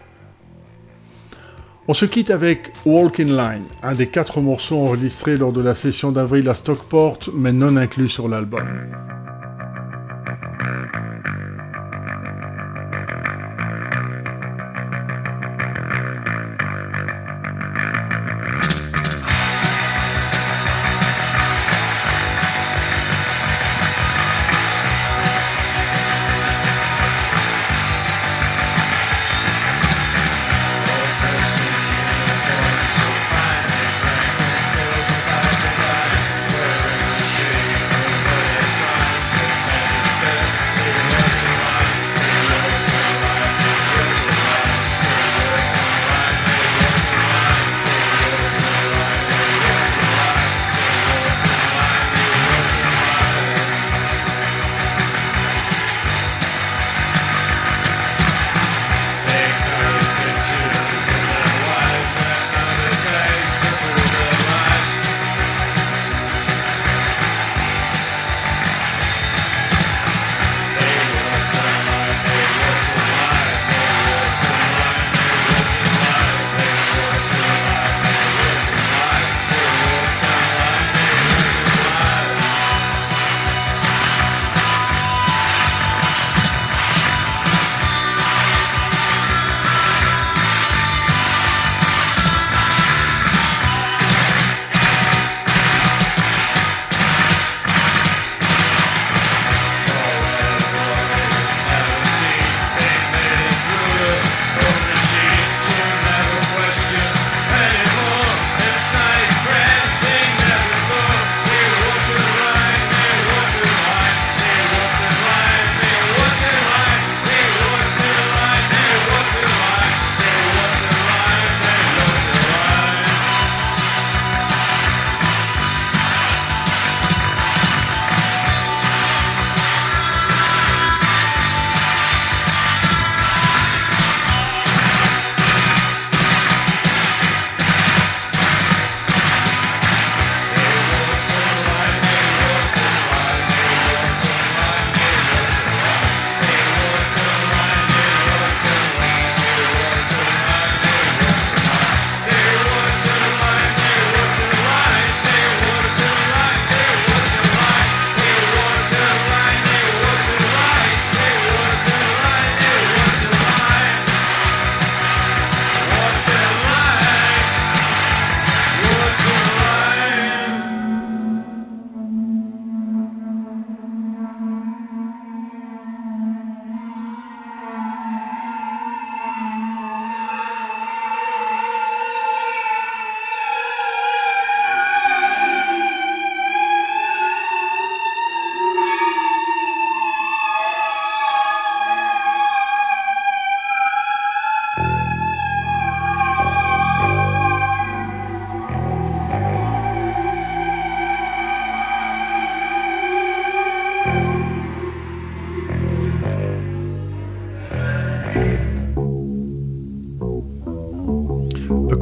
On 1.90 1.94
se 1.94 2.04
quitte 2.04 2.30
avec 2.30 2.70
Walk 2.84 3.18
in 3.18 3.34
Line, 3.34 3.64
un 3.82 3.94
des 3.94 4.08
quatre 4.08 4.42
morceaux 4.42 4.76
enregistrés 4.76 5.38
lors 5.38 5.54
de 5.54 5.62
la 5.62 5.74
session 5.74 6.12
d'avril 6.12 6.46
à 6.50 6.54
Stockport, 6.54 7.18
mais 7.32 7.50
non 7.50 7.78
inclus 7.78 8.08
sur 8.08 8.28
l'album. 8.28 8.60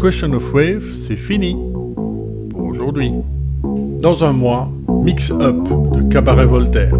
Question 0.07 0.35
of 0.35 0.55
Wave, 0.55 0.95
c'est 0.95 1.17
fini 1.17 1.57
pour 2.51 2.63
aujourd'hui. 2.63 3.11
Dans 4.01 4.23
un 4.23 4.33
mois, 4.33 4.71
Mix 5.03 5.33
Up 5.33 5.57
de 5.95 6.03
Cabaret 6.13 6.47
Voltaire. 6.47 6.95